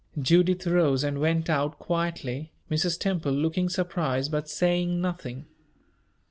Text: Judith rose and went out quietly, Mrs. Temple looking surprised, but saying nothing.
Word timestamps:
Judith 0.19 0.65
rose 0.65 1.03
and 1.03 1.19
went 1.21 1.47
out 1.47 1.77
quietly, 1.77 2.51
Mrs. 2.71 2.99
Temple 2.99 3.33
looking 3.33 3.69
surprised, 3.69 4.31
but 4.31 4.49
saying 4.49 4.99
nothing. 4.99 5.45